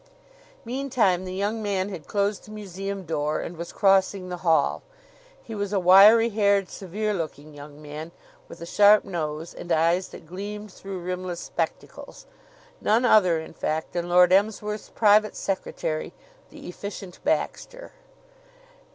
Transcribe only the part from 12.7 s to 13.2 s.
none